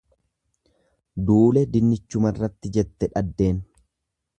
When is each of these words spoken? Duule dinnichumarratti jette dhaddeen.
Duule 1.27 1.63
dinnichumarratti 1.75 2.77
jette 2.79 3.15
dhaddeen. 3.15 3.67